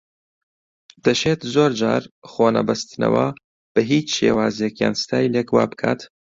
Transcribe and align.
دەشێت 1.05 1.39
زۆر 1.53 1.71
جار 1.81 2.03
خۆنەبەستنەوە 2.31 3.27
بە 3.73 3.81
هیچ 3.91 4.07
شێوازێک 4.17 4.75
یان 4.83 4.95
ستایلێک 5.03 5.47
وا 5.55 5.63
بکات 5.71 6.01